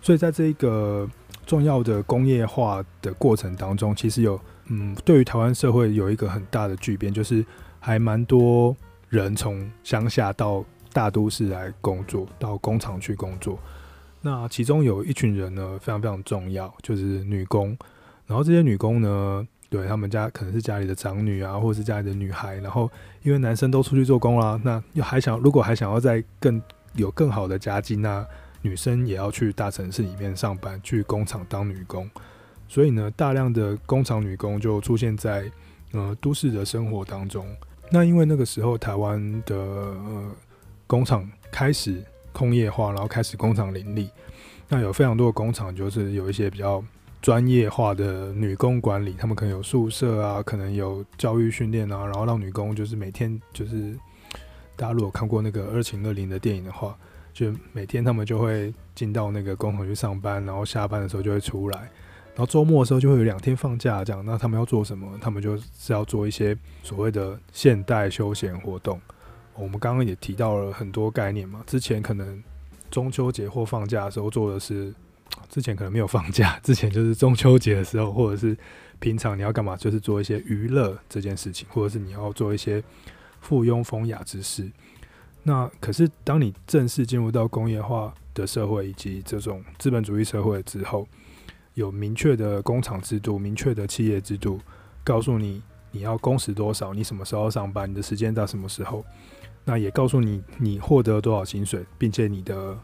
[0.00, 1.06] 所以在这一个
[1.44, 7.44] 重要的工业化的过程当中，其实有嗯，对于台湾社会有一个很大的巨变，就是
[7.78, 8.74] 还蛮多
[9.10, 13.58] 人从乡下到大都市来工作，到工厂去工作。
[14.22, 17.76] 那其中有一群人呢，非常非常重要，就是女工。
[18.26, 22.56] 然后这些女工呢，对他们家可能是家里的长女啊，或者是家里的女孩。
[22.56, 22.90] 然后
[23.22, 26.60] 因为男生都出去做工啦，那又还想如果还想要再更
[26.92, 28.26] 有更好的家境啊。
[28.62, 32.06] 女生也要去大城市里面上班，去工厂当女工，
[32.68, 35.50] 所以呢，大量的工厂女工就出现在
[35.92, 37.46] 呃都市的生活当中。
[37.90, 40.30] 那因为那个时候台湾的呃
[40.86, 44.10] 工厂开始工业化，然后开始工厂林立，
[44.68, 46.84] 那有非常多的工厂就是有一些比较
[47.22, 53.96] 专业化的女工管理，他们可能有宿舍啊，可能有教育训练啊，然后让女工就是每天就是
[54.76, 56.96] 大家如果看过那个《二情二灵》的电影的话。
[57.32, 61.78] 就每天他们就会进到那个工厂去上班，然后下班的时候就会出来，
[62.34, 64.22] 然后周末的时候就会有两天放假这样。
[64.26, 65.16] 那他们要做什么？
[65.20, 69.00] 他们就是要做一些所谓的现代休闲活动。
[69.54, 71.62] 我们刚刚也提到了很多概念嘛。
[71.68, 72.42] 之前可能
[72.90, 74.92] 中秋节或放假的时候做的是，
[75.48, 78.56] 之前可能没有放假， 之前就是中秋节的时候，或者是
[78.98, 82.82] 平常你要干嘛，就是做一些娱乐这件事情，或者是你要做一些
[83.40, 84.70] 附庸风雅之事。
[85.42, 91.08] 那可是，当你正式进入到工业化的社会以及这种资本主义社会之后，
[91.74, 94.60] 有明确的工厂制度、明确的企业制度，
[95.02, 95.62] 告诉你
[95.92, 99.02] 你要工时多少，你什么时候上班，你的时间到什么时候，
[99.64, 102.78] 那也告诉你你获得多少薪水，并且你的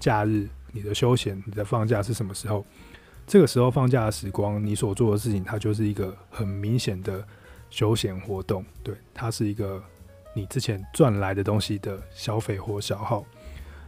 [0.00, 2.62] 假日、你的休闲、你的放假是什么时候。
[3.26, 7.26] 这个时候放假的时光，你所做的事情，它就是一个很明显的
[7.70, 8.64] 休闲活动。
[8.82, 9.82] 对，它是一个。
[10.38, 13.24] 你之前赚来的东西的消费或消耗，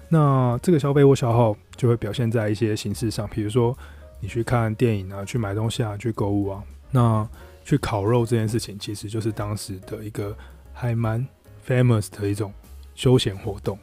[0.08, 3.76] 那这个消费或消耗就会表现在一些形式上，比如说
[4.18, 7.28] 你去看电影啊，去买东西啊，去购物啊，那
[7.66, 10.34] 去烤肉这件事情，其实就是当时的一个
[10.72, 11.22] 还蛮
[11.66, 12.50] famous 的一种
[12.94, 13.78] 休闲活动。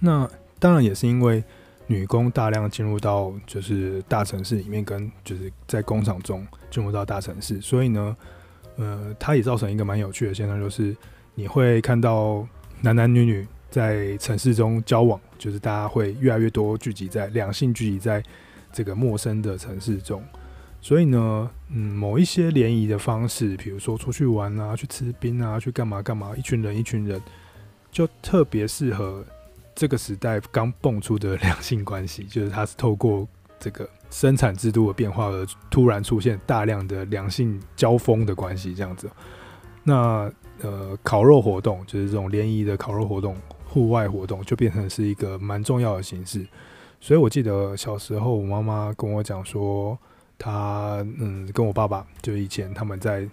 [0.00, 0.28] 那
[0.58, 1.44] 当然也是因为
[1.92, 8.16] 女工大量进入到就是大城市里面，跟就是在工厂中进入到大城市，所以呢，
[8.76, 10.96] 呃，它也造成一个蛮有趣的现象，就是。
[11.34, 12.46] 你会看到
[12.82, 18.22] 男男女女在城市中交往，就是大家会越来越多聚集在两性聚集在
[18.70, 20.22] 这个陌生的城市中，
[20.82, 27.18] 所以呢，嗯，某一些联谊的方式，比如说出去玩啊，去吃冰啊，去干嘛干嘛，一群人一群人，
[27.90, 29.24] 就特别适合
[29.74, 33.26] 这个时代刚蹦出的两性关系， 就是它是透过
[33.58, 39.10] 这个生产制度的变化而突然出现大量的两性交锋的关系，这样子，
[39.82, 40.30] 那。
[40.60, 46.46] 呃，烤肉活动就是这种联谊的烤肉活动，户外活动就变成是一个蛮重要的形式。
[47.00, 49.98] 所以我记得小时候，我妈妈跟我讲说，
[50.38, 53.28] 她嗯跟我爸爸就以前他们在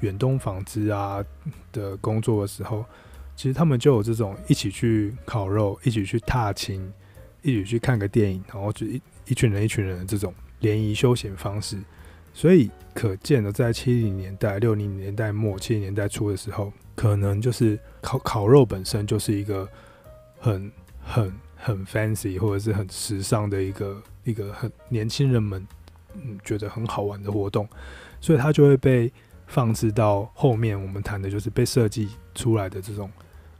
[0.00, 1.24] 远东纺织啊
[1.72, 2.84] 的工作的时候，
[3.38, 6.92] 其实他们就有这种一起去烤肉、一起去踏青、
[7.40, 11.78] 一起去看个电影，然后就一一群人一群人的这种联谊休闲方式。
[12.34, 19.68] 所以可见的，在七零年代、六零年代末、七零年代初的时候，可能就是烤烤肉本身就是一个
[20.40, 25.64] 很很很 fancy 或者是很时尚的一个一个很年轻人们
[26.14, 27.68] 嗯觉得很好玩的活动，
[28.20, 29.12] 所以它就会被
[29.46, 30.80] 放置到后面。
[30.80, 33.08] 我们谈的就是被设计出来的这种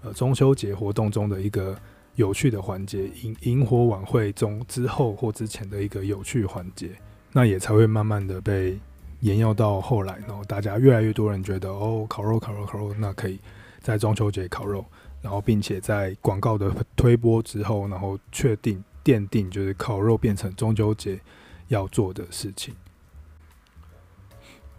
[0.03, 1.77] 呃中秋节活动中的一个
[2.15, 6.91] 有趣的环节，萤萤火晚会中之后或之前的一个有趣环节。
[7.33, 8.79] 那也才会慢慢的被
[9.21, 13.39] 延用到后来，然后大家越来越多人觉得哦，烤肉烤肉烤肉，那可以
[13.81, 14.85] 在中秋节烤肉，
[15.21, 21.21] 然后并且在广告的推播之后，然后确定奠定就是烤肉变成中秋节
[21.69, 22.75] 要做的事情。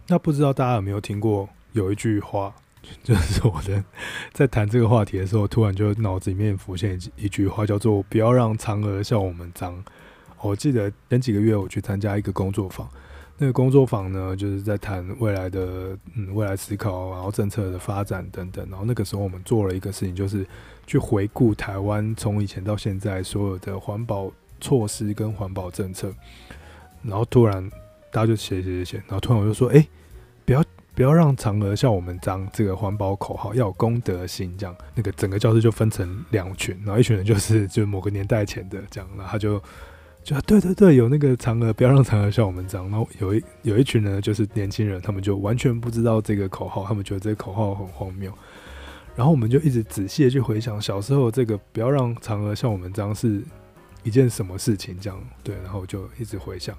[0.08, 2.52] 那不知道大家有没有听过有一句话，
[3.04, 3.82] 就是我的
[4.32, 9.82] 在谈这个话题的时候，突然就脑子里面浮现一句话，叫做“不要让嫦娥笑我们脏”。
[10.42, 12.88] 我记得前几个月我去参加一个工作坊，
[13.36, 18.66] 那个工作坊呢，就是在谈未来的嗯未来思考，然后政策的发展等等。
[18.70, 20.46] 然后那个时候我们做了一个事情，就是
[20.86, 26.12] 去回顾台湾从以前到现在所有的环保措施跟环保政策。
[27.02, 27.70] 然后突然
[28.10, 29.86] 大家就写写写写，然后突然我就说：“哎、
[30.44, 30.64] 不要
[31.00, 39.58] 不要让嫦娥笑我们脏。”这个环保口号要有公德心，这样那个整个教室就分成两群，然后一群人就是就某个年代前的这样，然后他就。
[40.22, 42.90] 就对对对，有那个嫦娥，不要让嫦娥笑我们脏。
[42.90, 48.30] 然后有一有一群人，就是年轻人，他们就完全不知道这个口号，他们觉得这个口号很荒谬。
[49.16, 53.42] 然后我们就一直仔细的去回想小时候这个“不要让嫦娥笑我们脏”是
[54.02, 55.56] 一件什么事情，这样对。
[55.62, 56.76] 然后就一直回想，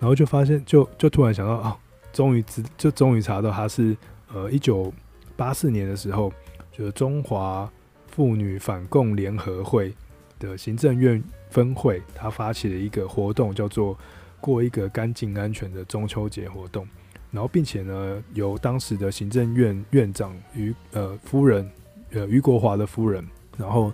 [0.00, 1.76] 然后就发现，就就突然想到啊，
[2.12, 3.96] 终于知，就终于查到他是
[4.32, 4.92] 呃一九
[5.36, 6.32] 八四年的时候，
[6.70, 7.70] 就是中华
[8.08, 9.94] 妇女反共联合会
[10.38, 11.22] 的行政院。
[11.52, 13.94] 分会他发起了一个活动，叫做
[14.40, 16.88] “过一个干净安全的中秋节”活动，
[17.30, 21.70] 然后并且呢，由当时的行政院院长于呃夫人
[22.12, 23.22] 呃于国华的夫人，
[23.58, 23.92] 然后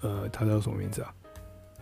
[0.00, 1.14] 呃他叫什么名字啊？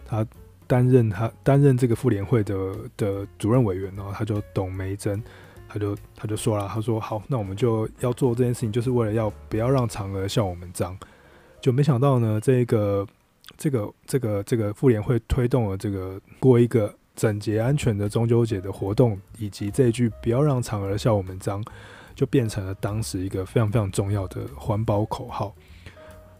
[0.04, 0.26] 他
[0.66, 5.22] 担任他担任这个妇联会的的主任委员，然后他就董梅珍，
[5.74, 10.96] 他就他就说了，他说好，那我们就要做这件事情，就是为了要不要让嫦娥笑我们脏，
[11.60, 13.06] 就没想到呢这个。
[13.58, 21.62] 这个这个这个妇联会推动了这个过一个整洁安全的中秋节的活动，以及这一句“不要让嫦娥笑我们脏”，
[22.16, 25.54] 就变成了当时一个非常非常重要的环保口号。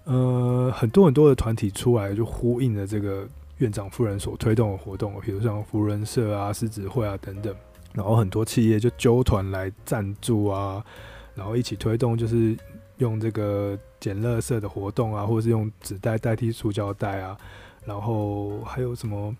[0.04, 7.54] 呃，很多很多的团体出来就呼应了这个院长夫人所推动的活动，比如像福人社啊、狮子会啊等等，
[7.94, 10.84] 然后很多企业就揪团来赞助啊，
[11.34, 12.54] 然后一起推动，就是。
[12.98, 17.36] 用这个捡垃圾的活动啊，或者是用纸袋代替塑胶袋啊，
[17.84, 19.36] 然后还有什么？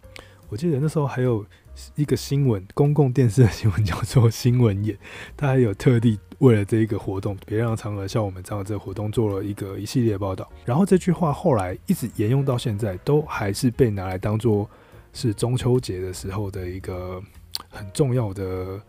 [0.49, 1.47] 我记得那时候还有
[1.95, 4.97] 一个新闻，公共电视的新闻叫做《新闻眼》，
[5.37, 10.51] 他还有特地为了这一个活动，别让嫦娥笑我们脏的这个活动做了一个一系列报道。
[10.65, 14.69] 然后这句话后来一直沿用到现在，都还是被拿来当做
[15.13, 17.23] 是中秋节的时候的一个
[17.71, 18.81] 很重要的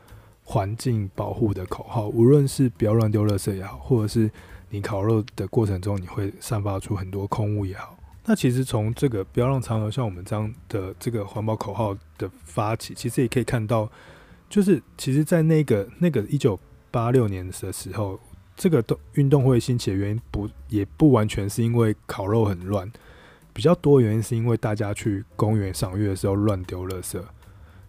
[0.43, 4.29] 环境保护的口号，无论是不要乱丢垃圾也好，或者是。
[4.71, 7.97] 你烤肉的过程中，你会散发出很多空污也好。
[8.25, 13.89] 那其实从这个不要让嫦娥像我们这样的这个环保口号的发起，其实也可以看到，
[14.49, 16.59] 就是其实，在那个那个一九
[16.91, 18.19] 八六年的时候，
[18.57, 22.91] 这个动运动会兴起的原因不也不完全是因为烤肉很乱，
[23.53, 27.21] 比较多原因是因为大家去公园赏月的时候乱丢垃圾，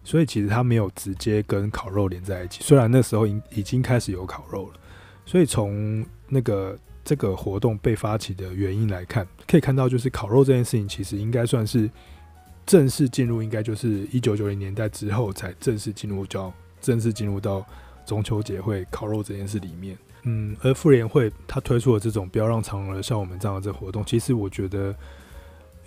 [0.07, 2.63] 所以其实它没有直接跟烤肉连在一起。
[2.63, 4.79] 虽然那时候已已经开始有烤肉了。
[5.25, 11.89] 所以从那个这个活动被发起的原因来看，可以看到就是烤肉这件事情，其实应该算是
[12.65, 17.65] 正式进入，应该就是一九九零年代之后才正式进入，叫正式进入到
[18.05, 19.97] 中秋节会烤肉这件事里面。
[20.23, 24.95] 嗯，而妇联会他推出了这种不要让嫦娥像我们这样的这活动，其实我觉得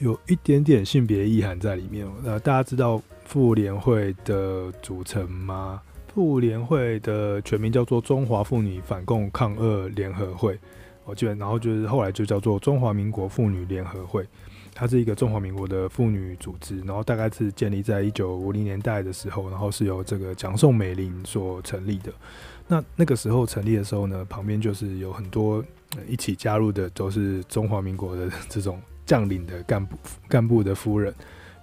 [0.01, 2.07] 有一点点性别意涵在里面。
[2.25, 5.81] 那大家知道妇联会的组成吗？
[6.13, 10.59] 妇联会的全名叫做中华妇女反共抗恶联合会，
[11.05, 14.27] 我记得，然后就是后来就叫做中华民国妇女联合会，
[14.75, 22.13] 它是一个中华民国的妇女组织，然后大概是建立在一九五零年代的时候，然后是由这个蒋宋美龄所成立的。
[22.67, 25.65] 那那个时候成立的时候呢，旁边就是有很多
[26.09, 28.81] 一起加入的，都是中华民国的这种
[29.11, 29.97] 将领的干部、
[30.29, 31.13] 干部的夫人，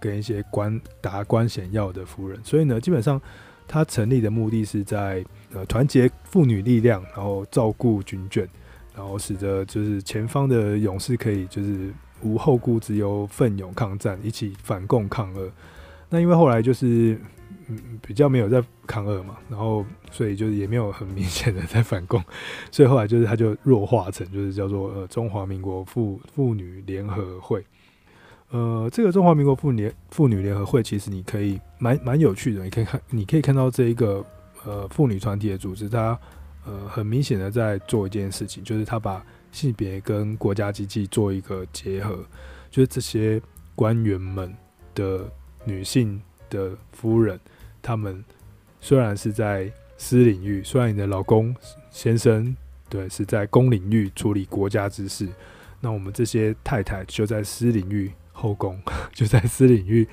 [0.02, 3.22] 跟一些官达官显要的夫人，所以呢，基本上。
[3.70, 5.22] 他成立的目的是在
[5.54, 8.48] 呃团结妇女力量，然后照顾军眷，
[8.96, 15.52] 然后使得就是前方的勇士可以就是无后顾之忧，奋勇抗战，一起反共抗俄。
[16.08, 17.20] 那因为后来就是
[17.68, 22.24] 嗯比较没有在抗俄嘛，然后所以就是也没有很明显的在反共，
[22.72, 27.66] 所以后来就是他就弱化成就是叫做呃中华民国妇妇女联合会。
[28.50, 34.26] 呃，这个中华民国妇女妇女联合会其实你可以蛮蛮有趣的，你可以看你可以看到这一个
[34.64, 36.18] 呃妇女团体的组织，它
[36.66, 42.24] 呃很明显的在做一件事情，就是它把性别跟国家机器做一个结合，
[42.72, 43.42] 就是这些
[43.76, 44.56] 官员们
[44.96, 45.30] 的
[45.66, 47.38] 女性的夫人，
[47.88, 48.22] 他们
[48.82, 51.56] 虽然是在私领域，虽然你的老公
[51.90, 52.54] 先生
[52.90, 55.26] 对是在公领域处理国家之事，
[55.80, 58.12] 那我们这些太太就在私领域。
[58.34, 58.78] 后宫
[59.16, 60.06] 就在私领域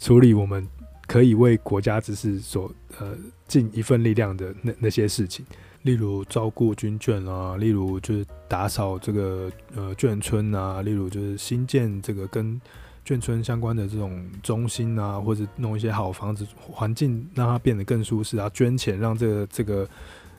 [0.00, 0.66] 处理我们
[1.06, 3.16] 可以为国家之事所呃
[3.46, 5.46] 尽一份力量的那那些事情，
[5.82, 12.60] 例如照顾军眷啊，例如就是打扫这个呃眷村啊，例如就是新建这个跟
[13.06, 19.88] 眷村相关的这种中心啊，或者弄一些好房子环境让它变得更舒适啊，捐钱让这个这个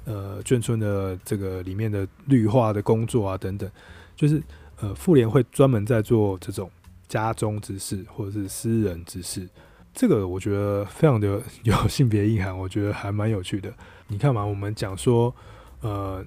[0.06, 3.70] 呃眷村的这个里面的绿化的工作啊等等，
[4.16, 4.42] 就是
[4.80, 6.70] 呃妇联会专门在做这种。
[7.10, 9.48] 家中之事或者是私人之事，
[9.94, 13.72] 这个我觉得非常的 有性别意涵，我觉得还蛮有趣的。
[14.08, 15.36] 你看嘛，我们讲说，
[15.82, 16.26] 呃，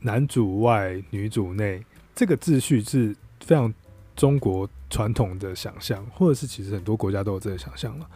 [0.00, 1.84] 男主外女主内，
[2.16, 3.14] 这个秩序是
[3.44, 3.72] 非常
[4.18, 8.06] 中国传统的想象，或者是其实很多国家都有这个想象了。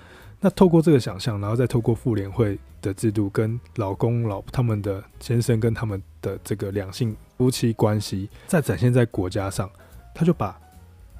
[0.40, 9.70] 那透过这个想象，然后再透过妇联会的制度，跟老公老他们的先生跟他们的这个两性夫妻关系，再展现在国家上，
[10.14, 10.58] 他就把。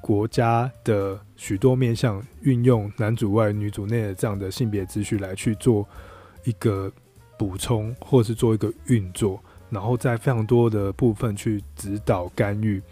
[0.05, 5.87] 国家的许多面向运用男主外女主内的这样的性别秩序来去做
[6.43, 6.91] 一个
[7.39, 12.83] 补充，或者是做一个运作，然后在非常多的部分去指导干预，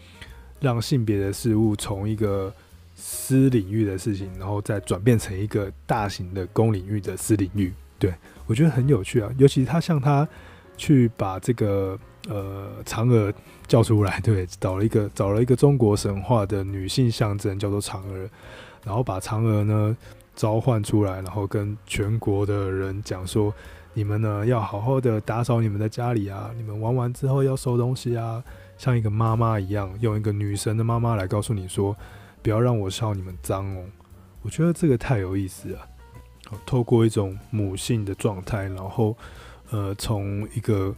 [0.62, 2.53] 让性别的事物从一个
[2.95, 7.74] 私领域的事情，然后再转变成一个大型的公领域的私领域。
[7.99, 8.14] 对，
[8.45, 10.26] 我觉得很有趣啊，尤其他像他
[10.78, 11.99] 去把这个。
[12.30, 13.34] 呃，嫦娥
[13.66, 18.30] 叫出来，对，找了一个找了一个中国神话的女性象征，叫做嫦娥，
[18.86, 19.97] 然后把嫦娥呢
[20.36, 23.51] 召唤出来，然后跟全国的人讲说，
[23.95, 28.43] 你们呢要好好的打扫你们的家里啊，你们玩完之后要收东西啊，
[28.82, 31.95] 像一个妈妈一样，用一个女神的妈妈来告诉你说，
[32.41, 33.84] 不要让我笑你们脏哦。
[34.41, 35.88] 我觉得这个太有意思了，
[36.65, 39.15] 透过一种母性的状态，然后
[39.69, 40.95] 呃，从一个。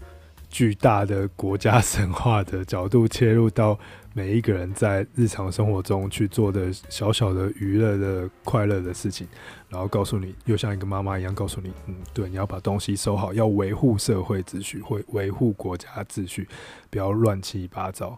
[0.49, 3.75] 巨大的国家神话的角度切入到
[4.15, 9.27] 每一个人在日常生活中去做的小小的娱乐的快乐的事情，
[9.69, 16.47] 然后告诉你，又像一个妈妈一样告诉你，嗯，对，你要把东西收好，要维护社会秩序，会维护国家秩序，
[16.91, 18.15] 不要乱七八糟。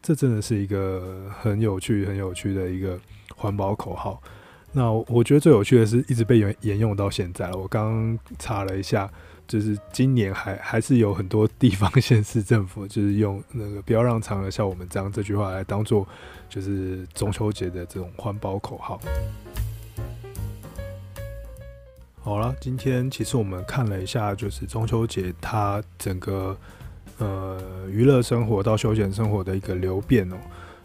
[0.00, 2.98] 这真的是一个很有趣、很有趣的一个
[3.34, 4.22] 环保口号。
[4.70, 7.58] 那我觉得最有趣的是，一直被沿沿用到现在了。
[7.58, 9.10] 我刚刚查了一下。
[9.48, 16.06] 就是今年还还是有很多地方县市政府，就是用那个“不要让嫦娥像我们这样”这句话来当做，
[16.48, 18.98] 就是中秋节的这种环保口号。
[22.20, 26.56] 好了，今天其实我们看了一下，就是中秋节它整个
[27.18, 30.36] 呃娱乐生活到休闲生活的一个流变哦。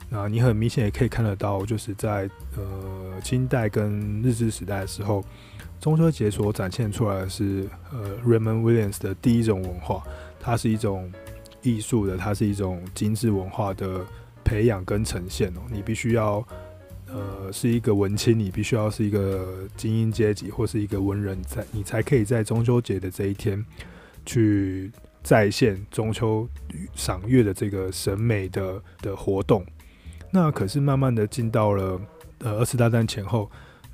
[0.09, 5.23] 那你很明显也可以看得到，就是在呃清代跟日治时代的时候。
[5.79, 10.03] 中秋节所展现出来的是，呃，Raymond Williams 的第一种文化，
[10.39, 11.09] 它是一种
[11.61, 14.03] 艺术的，它是一种精致文化的
[14.43, 15.61] 培养跟呈现哦。
[15.71, 16.45] 你必须要，
[17.07, 23.63] 呃，是一个文青，你必须要是一个精英阶级或是一个文人，在你才可以在中秋节的这一天
[24.25, 26.49] 去再现中秋
[26.95, 29.63] 赏月的这个审美的的活动。
[30.31, 32.01] 那可是慢慢的进到了
[32.39, 33.49] 呃二次大战前后。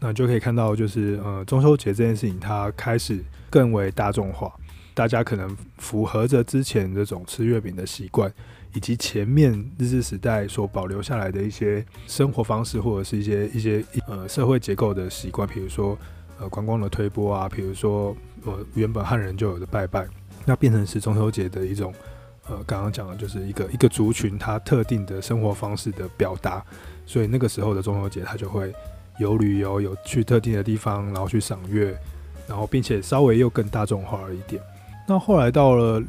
[0.06, 4.54] 那就可以看到，就是呃，中秋节这件事情，它开始更为大众化。
[4.94, 8.30] 大家可能符合着之前这种吃月饼的习惯，
[8.74, 15.98] 以及前面日治时代所保留下来的一些生活方式，或者是一些一些呃社会结构的习惯，比如说
[16.38, 20.06] 呃观光的推波啊，比如说呃原本汉人就有的拜拜，
[20.44, 21.94] 那变成是中秋节的一种
[22.50, 26.62] 呃刚刚讲的就是一个一个族群它特定的生活方式的表达。
[27.06, 28.74] 所以那个时候的中秋节，它就会。
[29.20, 31.96] 有旅游，有去特定的地方，然后去赏月，
[32.48, 34.62] 然后并且稍微又更大众化了一点。
[35.08, 36.02] 那后来到了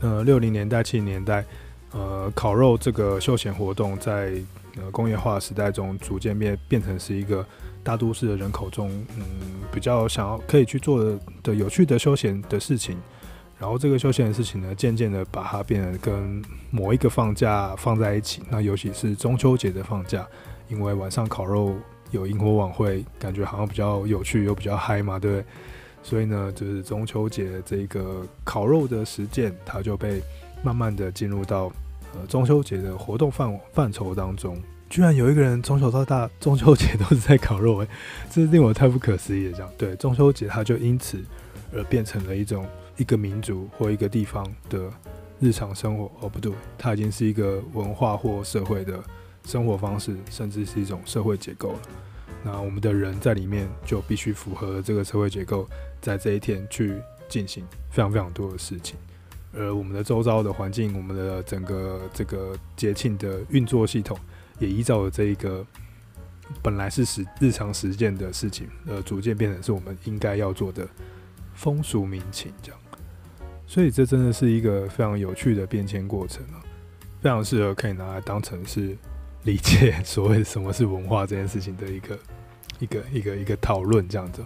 [0.00, 1.44] 呃六零年代、七零年代，
[1.92, 4.32] 呃，烤肉这个休闲活动在
[4.76, 7.44] 呃工业化时代中逐渐变变成是一个
[7.82, 9.24] 大都市的人口中，嗯，
[9.72, 12.96] 比较想要可以去做的的有趣的休闲的事情。
[13.58, 18.42] 然后这个休闲的事情呢，渐渐的把它变得跟某一个放假放在一起。
[18.50, 20.26] 那尤其是中秋节的放假，
[20.68, 21.74] 因为晚上烤肉。
[22.14, 25.44] 有萤火晚会，感觉好像比较有趣又比较嗨嘛，对不对？
[26.02, 30.22] 所以呢，就是中秋节这个烤肉的实践，它就被
[30.62, 31.72] 慢慢的进入到
[32.14, 34.56] 呃中秋节的活动范范畴当中。
[34.90, 37.88] 居然有一个人从小到大中秋节都是在烤肉，诶，
[38.30, 39.52] 这是令我太不可思议的。
[39.52, 41.18] 这样对中秋节，它就因此
[41.74, 42.64] 而变成了一种
[42.96, 44.88] 一个民族或一个地方的
[45.40, 46.04] 日常生活。
[46.20, 49.02] 哦，不对，它已经是一个文化或社会的
[49.44, 51.80] 生活方式，甚至是一种社会结构了。
[52.42, 55.68] 那我们的人在里面就必须符合这个社会结构，
[56.00, 58.96] 在这一天去进行非常非常多的事情。
[59.56, 64.18] 而我们的周遭的环境，我们的整个这个节庆的运作系统。
[64.60, 65.66] 也依照了这一个
[66.62, 70.86] 本来是实日常实践的事情，呃，逐渐变成是我们应该要做的
[71.54, 72.80] 风俗民情这样。
[73.66, 76.62] 所以这真的是一个非常有趣的变迁过程啊，
[77.20, 78.96] 非常适合可以拿来当成是
[79.44, 82.18] 理解所谓什么是文化这件事情的一个
[82.80, 84.44] 一个一个一个讨论这样子。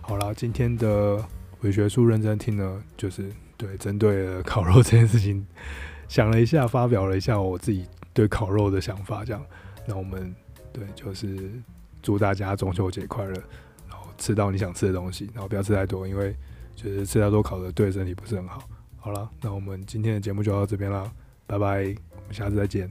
[0.00, 1.22] 好啦，今天的
[1.60, 5.46] 伪学术认真听呢，就是对针对了烤肉这件事情
[6.08, 7.86] 想了一下，发表了一下我自己。
[8.16, 9.44] 对烤肉的想法，这样，
[9.86, 10.34] 那我们
[10.72, 11.52] 对就是
[12.00, 13.32] 祝大家中秋节快乐，
[13.86, 16.34] 然后吃到你想吃的东西，然后不要吃太多，因为
[16.74, 18.62] 就是吃太多烤的对身体不是很好。
[18.96, 21.12] 好了，那我们今天的节目就到这边了，
[21.46, 22.90] 拜拜，我们下次再见。